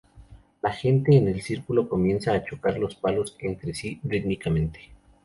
La 0.63 0.71
gente 0.73 1.15
en 1.15 1.27
el 1.27 1.43
círculo 1.43 1.87
comienza 1.87 2.33
a 2.33 2.43
chocar 2.43 2.79
los 2.79 2.95
palos 2.95 3.35
entre 3.39 3.75
sí 3.75 3.99
rítmicamente. 4.03 4.89